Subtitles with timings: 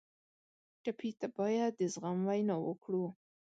[0.83, 3.05] ټپي ته باید د زغم وینا وکړو.